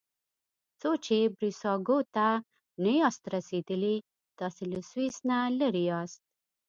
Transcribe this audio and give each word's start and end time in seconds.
څو 0.81 0.89
چې 1.05 1.17
بریساګو 1.35 1.99
ته 2.15 2.27
نه 2.83 2.91
یاست 3.01 3.23
رسیدلي 3.35 3.95
تاسي 4.39 4.63
له 4.71 4.79
سویس 4.89 5.17
نه 5.29 5.37
لرې 5.59 5.83
یاست. 5.91 6.21